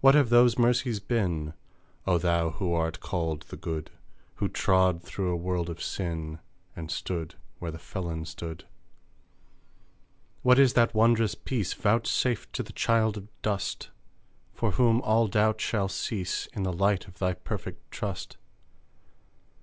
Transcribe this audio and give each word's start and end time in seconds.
What 0.00 0.14
have 0.14 0.30
those 0.30 0.56
mercies 0.56 1.00
been, 1.00 1.52
O 2.06 2.16
thou 2.16 2.48
who 2.48 2.72
art 2.72 2.98
called 3.00 3.42
the 3.42 3.58
Good? 3.58 3.90
Who 4.36 4.48
trod 4.48 5.02
through 5.02 5.30
a 5.30 5.36
world 5.36 5.68
of 5.68 5.82
sin, 5.82 6.38
And 6.74 6.90
stood 6.90 7.34
where 7.58 7.70
the 7.70 7.78
felon 7.78 8.24
stood 8.24 8.64
What 10.40 10.58
is 10.58 10.72
that 10.72 10.94
wondrous 10.94 11.34
peace 11.34 11.74
Vouchsafed 11.74 12.54
to 12.54 12.62
the 12.62 12.72
child 12.72 13.18
of 13.18 13.28
dust 13.42 13.90
For 14.54 14.70
whom 14.70 15.02
all 15.02 15.28
doubt 15.28 15.60
shall 15.60 15.90
cease 15.90 16.46
In 16.54 16.62
the 16.62 16.72
light 16.72 17.06
of 17.06 17.18
thy 17.18 17.34
perfect 17.34 17.90
trust? 17.90 18.38